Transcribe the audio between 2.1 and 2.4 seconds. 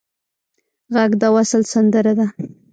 ده